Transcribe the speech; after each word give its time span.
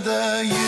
sky. 0.00 0.63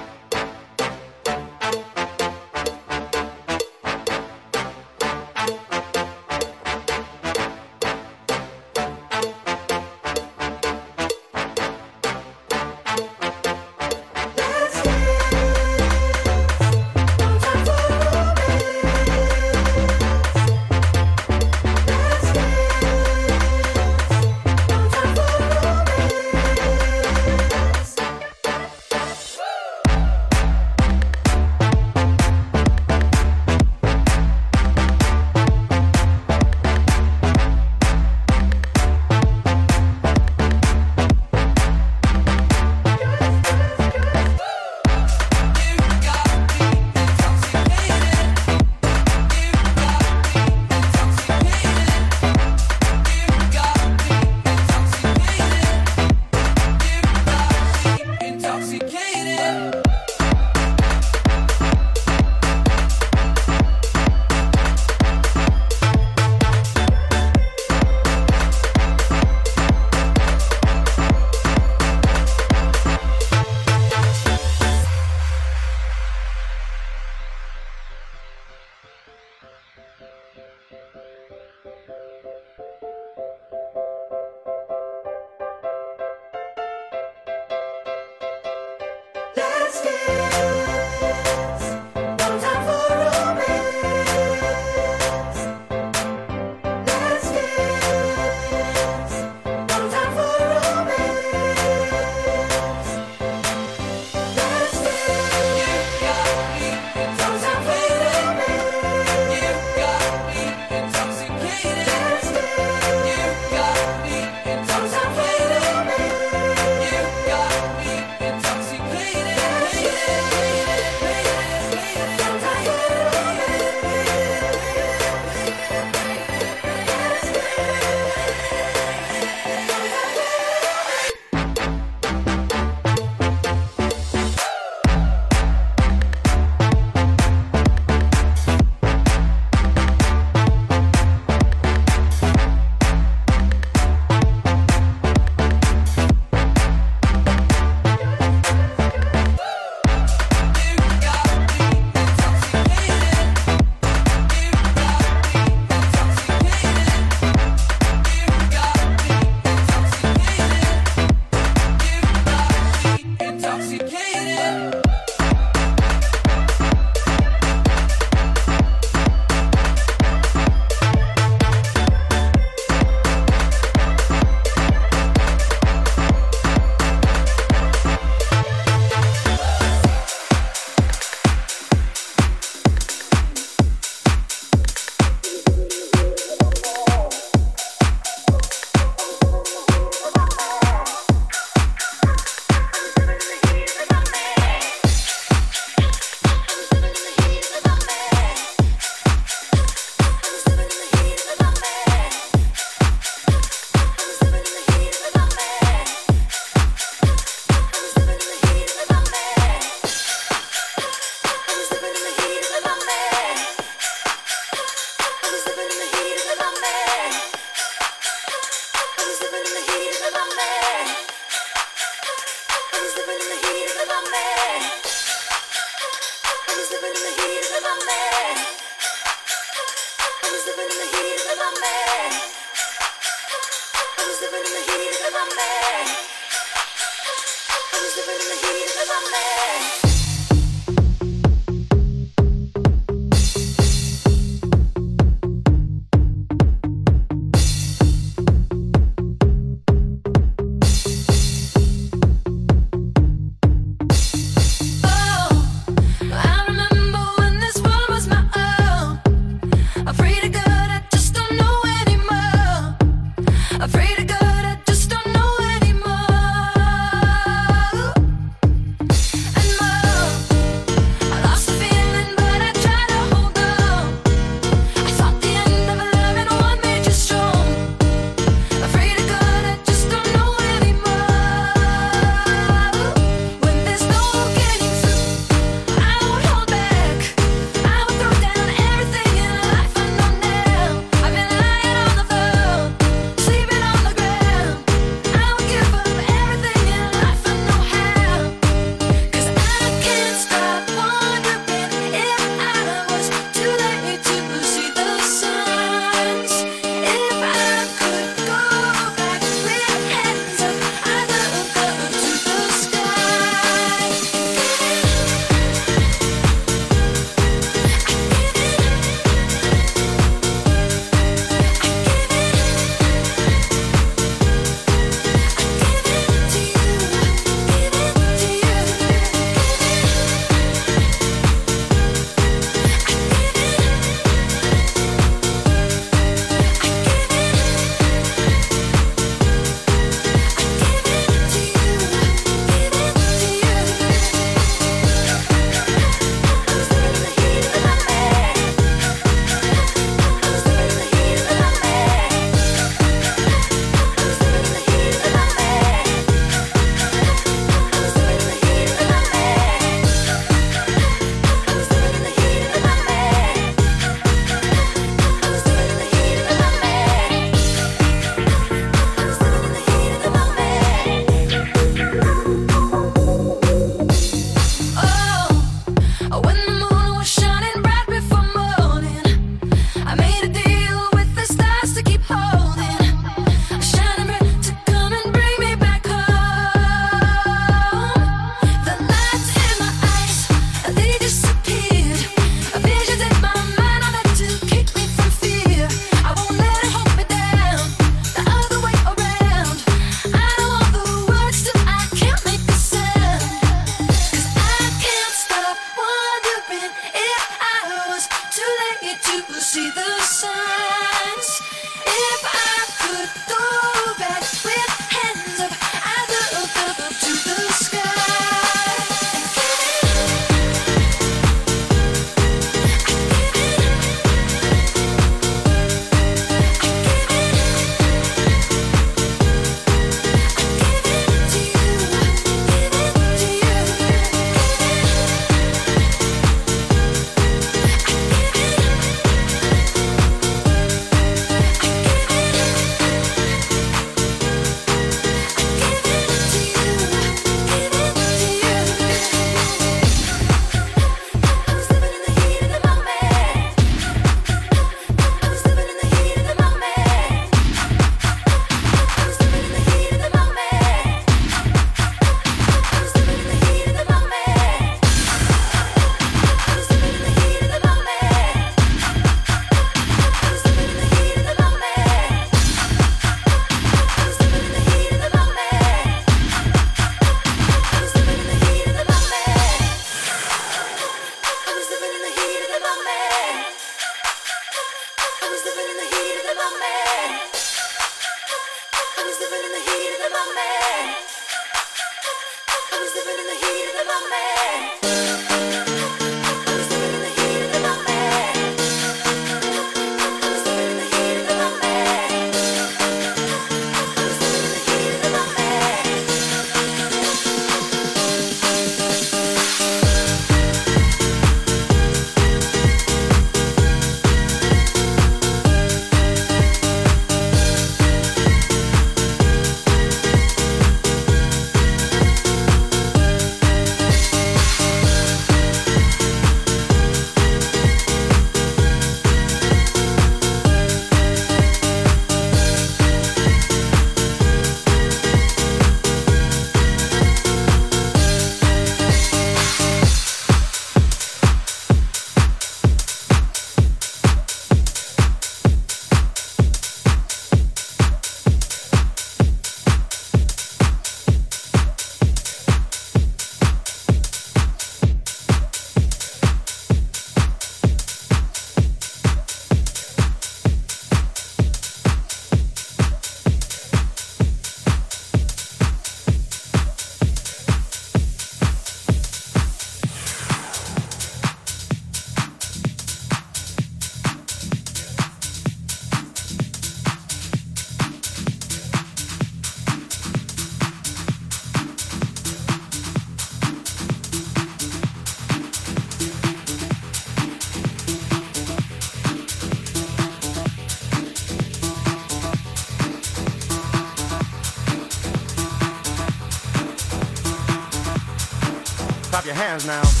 Hands 599.51 599.65
now. 599.65 600.00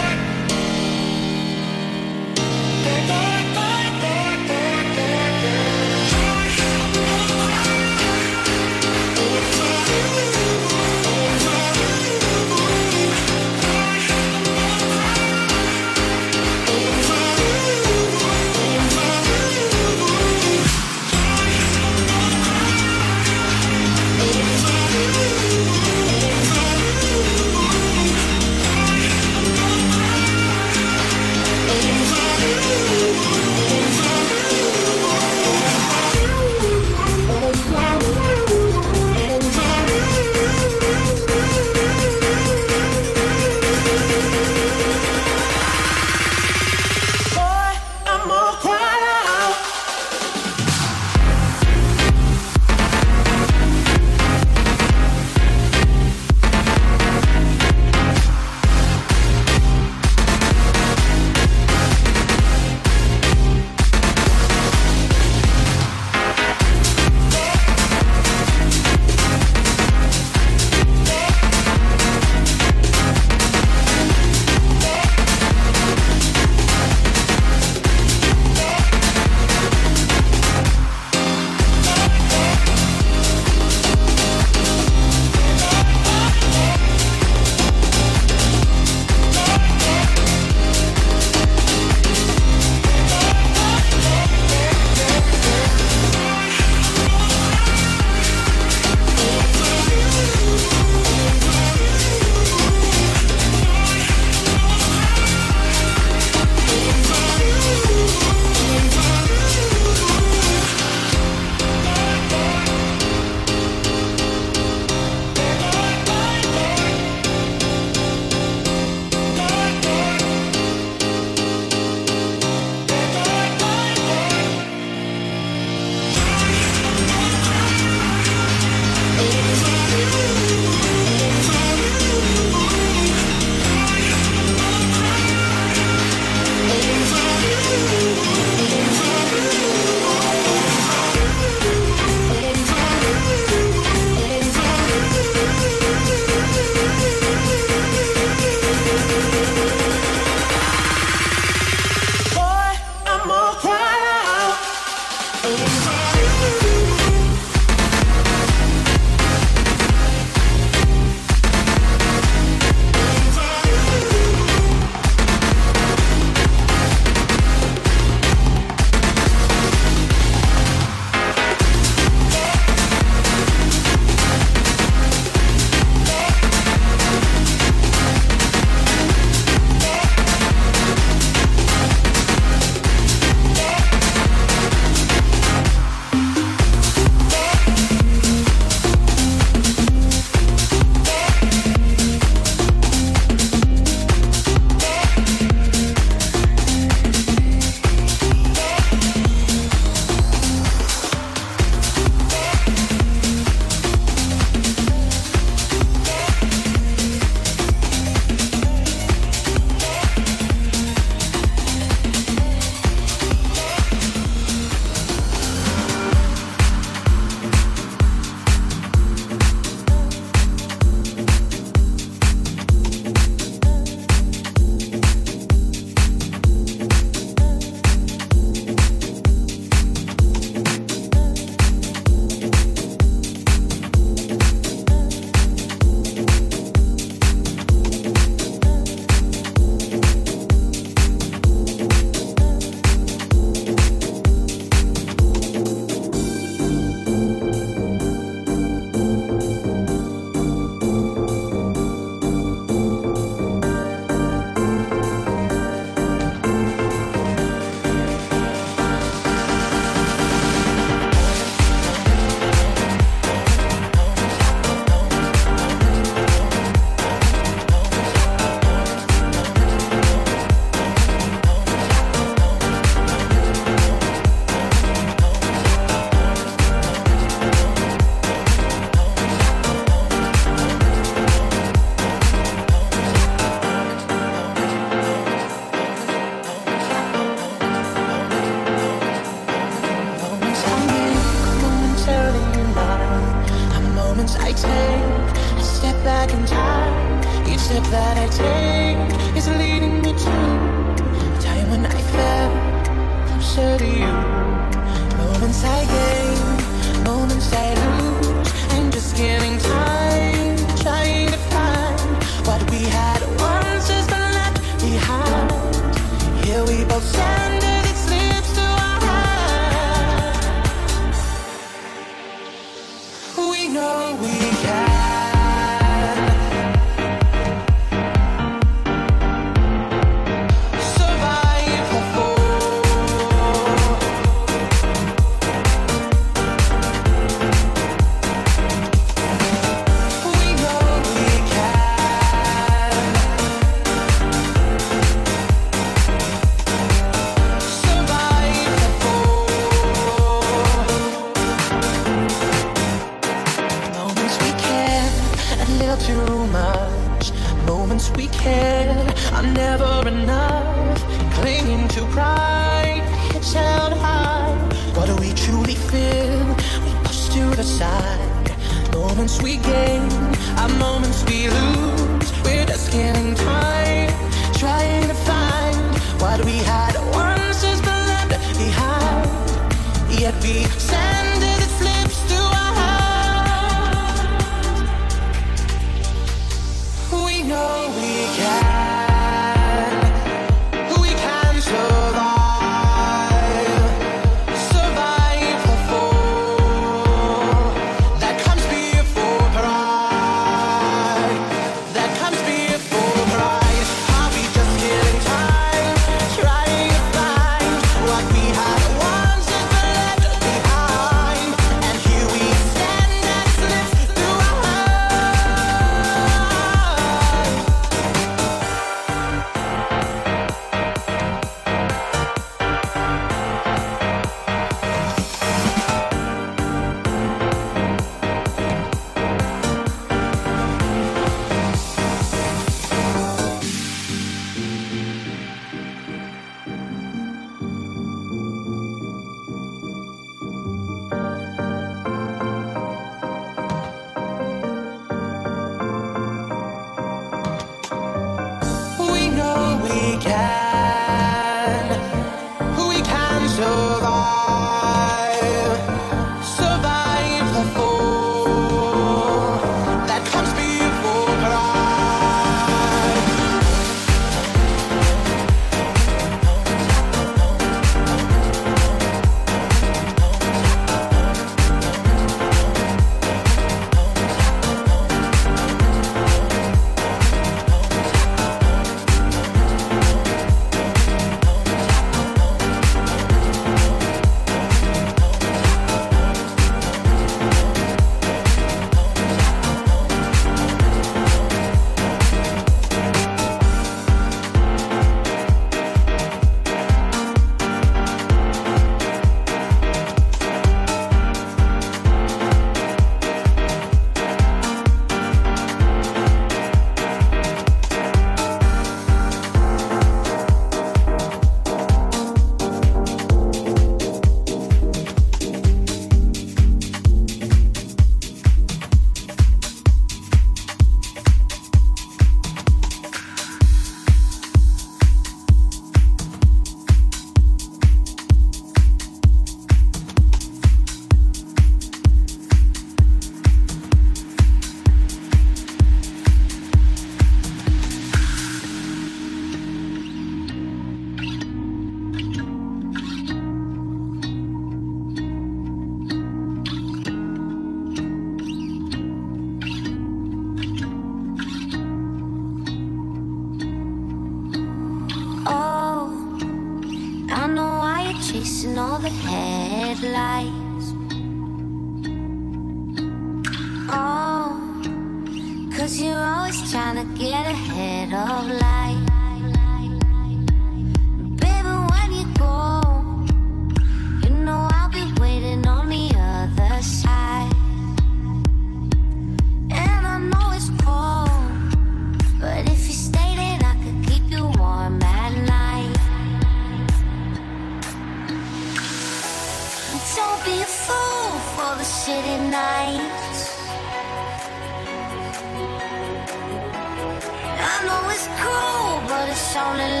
lonely 599.77 600.00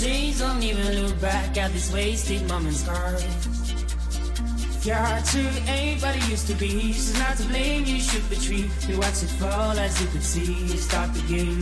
someone. 0.00 0.38
Don't 0.38 0.62
even 0.62 1.02
look 1.02 1.20
back 1.20 1.56
at 1.56 1.72
this 1.72 1.92
wasted 1.92 2.48
moment's 2.48 2.80
scars. 2.80 3.24
Your 4.86 4.96
heart 4.96 5.24
to 5.26 5.40
ain't 5.68 6.00
what 6.02 6.16
it 6.16 6.28
used 6.28 6.46
to 6.48 6.54
be. 6.54 6.92
She's 6.92 7.18
not 7.18 7.36
to 7.36 7.44
blame, 7.48 7.84
you 7.84 8.00
should 8.00 8.24
retreat. 8.30 8.70
You 8.88 8.98
watch 8.98 9.22
it 9.22 9.30
fall 9.38 9.78
as 9.78 10.00
you 10.00 10.08
could 10.08 10.22
see. 10.22 10.54
You 10.54 10.78
start 10.78 11.12
the 11.12 11.20
game. 11.28 11.60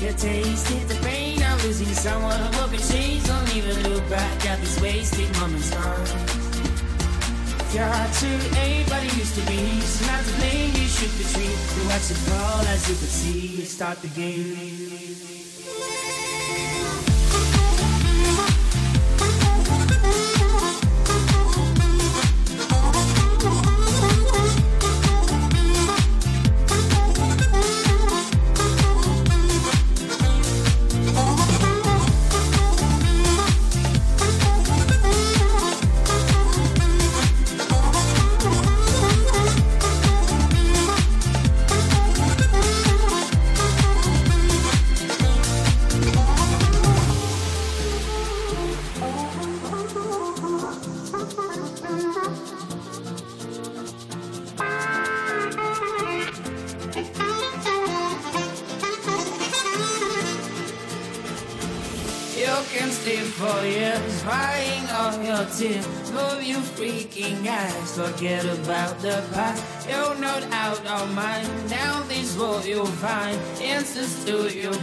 You 0.00 0.12
tasted 0.12 0.86
the 0.88 0.98
pain 1.02 1.42
of 1.42 1.64
losing 1.64 1.94
someone. 1.94 2.38
Broken 2.52 2.78
chains, 2.78 3.26
don't 3.26 3.56
even 3.56 3.76
look 3.88 4.08
back 4.10 4.46
at 4.46 4.60
this 4.60 4.78
wasted 4.80 5.30
moment's 5.40 5.70
scars. 5.70 6.12
Your 7.74 7.84
heart 7.84 8.12
to 8.20 8.30
ain't 8.60 8.90
what 8.90 9.02
it 9.04 9.16
used 9.16 9.34
to 9.36 9.44
be. 9.46 9.60
She's 9.80 10.06
not 10.06 10.22
to 10.24 10.32
blame, 10.36 10.72
you 10.76 10.88
should 10.88 11.12
retreat. 11.16 11.58
You 11.76 11.88
watch 11.88 12.10
it 12.12 12.20
fall 12.28 12.60
as 12.68 12.88
you 12.88 12.96
could 13.00 13.14
see. 13.20 13.46
You 13.60 13.64
start 13.64 14.00
the 14.02 14.08
game. 14.08 14.67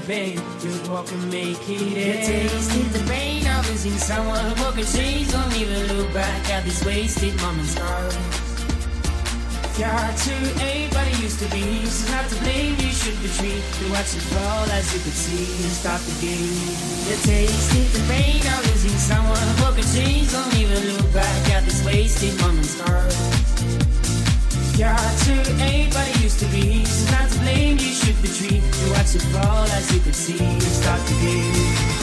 Pain. 0.05 0.39
You 0.61 0.91
walk 0.91 1.11
and 1.11 1.31
make 1.31 1.57
it 1.69 1.97
end. 1.97 2.25
Tasted 2.25 2.89
the 2.93 3.03
pain 3.09 3.45
of 3.47 3.69
losing 3.69 3.97
someone. 3.97 4.53
Broken 4.55 4.85
chains, 4.85 5.31
don't 5.31 5.55
even 5.55 5.87
look 5.97 6.13
back 6.13 6.49
at 6.49 6.63
this 6.63 6.83
wasted 6.85 7.35
moment's 7.41 7.71
scars. 7.71 8.15
Heart 9.75 10.15
to 10.15 10.31
it 10.31 11.21
used 11.21 11.39
to 11.39 11.49
be. 11.51 11.81
She's 11.81 12.09
not 12.09 12.29
to 12.29 12.35
blame, 12.43 12.75
you 12.79 12.91
should 12.91 13.17
retreat. 13.19 13.63
You 13.81 13.91
watch 13.91 14.15
it 14.15 14.23
fall 14.31 14.69
as 14.71 14.93
you 14.93 15.01
could 15.01 15.11
see. 15.11 15.45
You 15.61 15.69
start 15.69 15.99
the 16.01 16.15
game. 16.21 16.53
You 17.07 17.15
tasted 17.27 17.87
the 17.91 18.01
pain 18.07 18.39
of 18.39 18.65
losing 18.71 18.97
someone. 18.97 19.55
Broken 19.57 19.83
chains, 19.93 20.31
don't 20.31 20.55
even 20.55 20.95
look 20.95 21.13
back 21.13 21.49
at 21.51 21.65
this 21.65 21.83
wasted 21.83 22.39
moment's 22.39 22.69
scars. 22.69 23.94
Your 24.77 24.89
heart 24.89 25.17
to 25.19 25.63
ain't 25.63 25.95
what 25.95 26.05
it 26.09 26.21
used 26.21 26.39
to 26.39 26.45
be. 26.47 26.83
Not 27.09 27.29
to 27.29 27.39
blame, 27.39 27.77
you 27.77 27.93
should 27.93 28.17
retreat. 28.21 28.61
You 28.61 28.91
watch 28.91 29.15
it 29.15 29.21
fall 29.31 29.63
as 29.63 29.93
you 29.93 30.01
could 30.01 30.15
see. 30.15 30.33
You 30.33 30.59
start 30.59 30.99
the 31.07 31.13
game. 31.13 31.94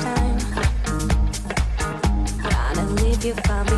Time. 0.00 0.38
Gotta 2.42 2.82
leave 3.02 3.24
you 3.24 3.34
far 3.34 3.71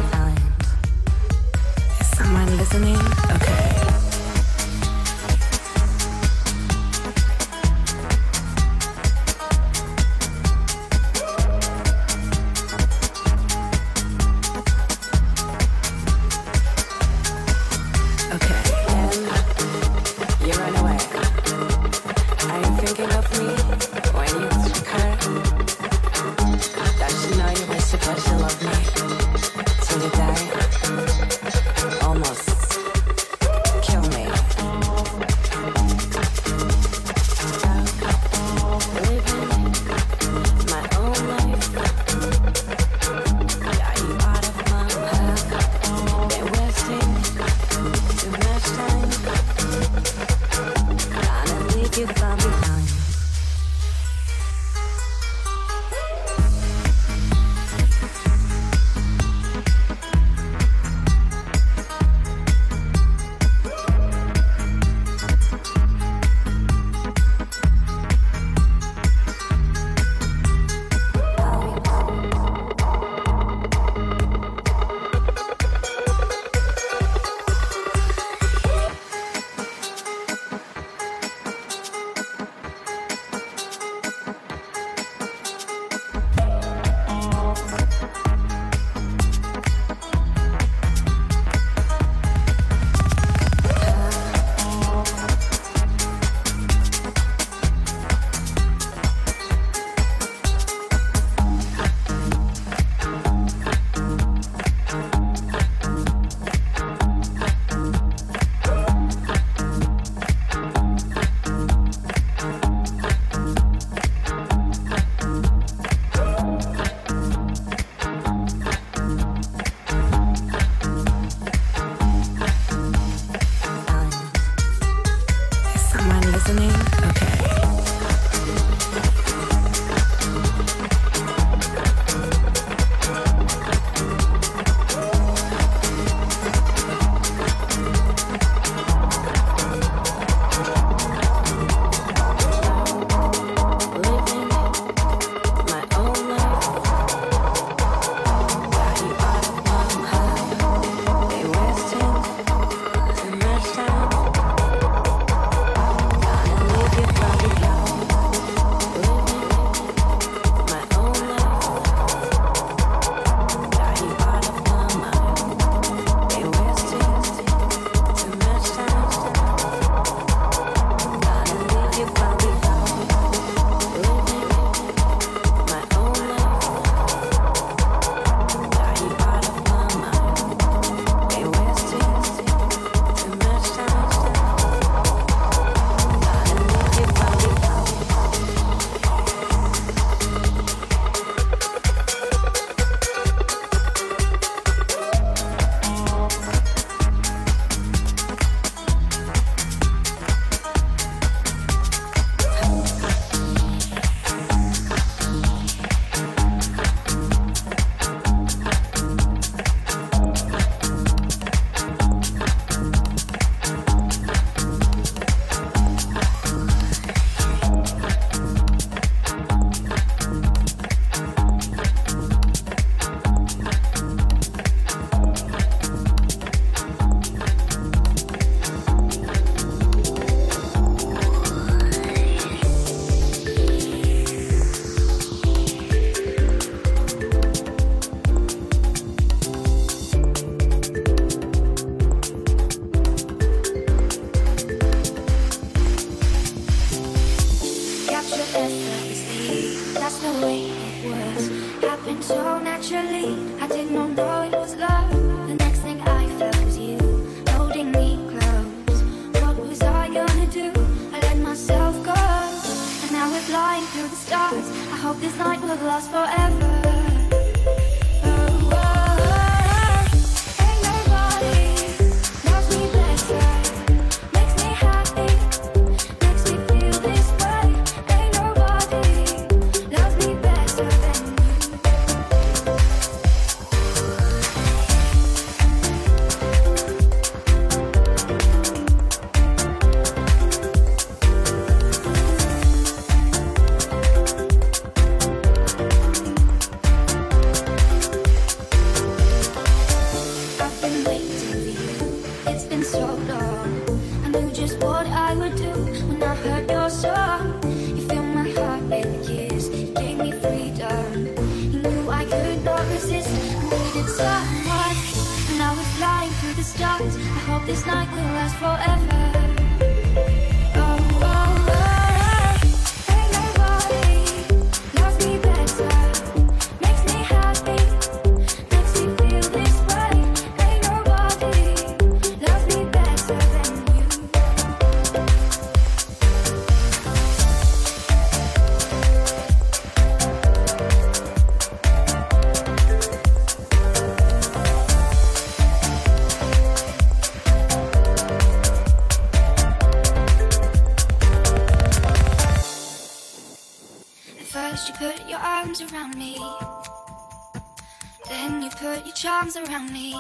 arms 359.57 359.69
around 359.69 359.93
me. 359.93 360.15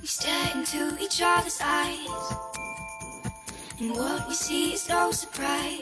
We 0.00 0.06
stare 0.06 0.50
into 0.54 0.96
each 1.02 1.20
other's 1.22 1.58
eyes. 1.62 2.34
And 3.80 3.90
what 3.92 4.28
we 4.28 4.34
see 4.34 4.74
is 4.74 4.88
no 4.88 5.10
surprise. 5.12 5.80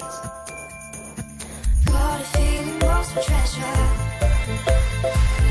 Got 1.87 2.21
a 2.21 2.25
feeling 2.25 2.79
lost 2.81 3.13
for 3.13 3.23
treasure. 3.23 5.42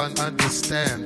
Everyone 0.00 0.26
understands. 0.26 0.99